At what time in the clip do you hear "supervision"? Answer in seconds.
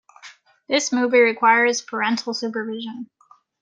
2.33-3.07